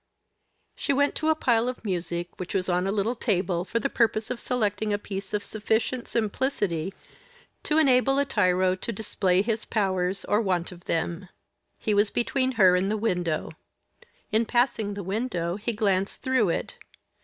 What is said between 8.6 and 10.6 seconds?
to display his powers, or